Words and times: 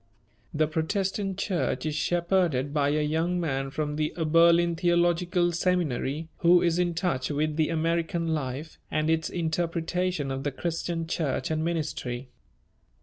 The 0.51 0.65
Protestant 0.65 1.37
church 1.37 1.85
is 1.85 1.93
shepherded 1.93 2.73
by 2.73 2.89
a 2.89 3.03
young 3.03 3.39
man 3.39 3.69
from 3.69 3.97
the 3.97 4.15
Oberlin 4.15 4.75
Theological 4.75 5.51
Seminary, 5.51 6.27
who 6.39 6.63
is 6.63 6.79
in 6.79 6.95
touch 6.95 7.29
with 7.29 7.55
the 7.55 7.69
American 7.69 8.29
life 8.29 8.79
and 8.89 9.11
its 9.11 9.29
interpretation 9.29 10.31
of 10.31 10.41
the 10.43 10.51
Christian 10.51 11.05
Church 11.05 11.51
and 11.51 11.63
ministry. 11.63 12.29